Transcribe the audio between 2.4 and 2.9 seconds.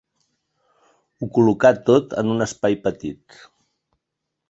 espai